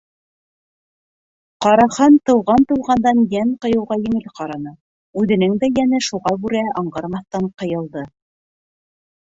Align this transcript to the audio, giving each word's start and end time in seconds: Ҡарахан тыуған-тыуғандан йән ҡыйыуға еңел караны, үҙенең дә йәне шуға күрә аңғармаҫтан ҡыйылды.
Ҡарахан 1.65 2.15
тыуған-тыуғандан 2.29 3.21
йән 3.35 3.51
ҡыйыуға 3.67 3.99
еңел 4.07 4.25
караны, 4.41 4.73
үҙенең 5.25 5.55
дә 5.65 5.71
йәне 5.75 6.03
шуға 6.09 6.35
күрә 6.47 6.65
аңғармаҫтан 6.83 7.49
ҡыйылды. 7.63 8.09